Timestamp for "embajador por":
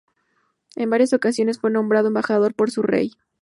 2.07-2.71